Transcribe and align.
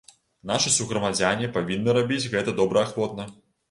Нашы 0.51 0.73
суграмадзяне 0.77 1.53
павінны 1.59 1.97
рабіць 2.01 2.21
гэта 2.35 2.61
добраахвотна. 2.65 3.33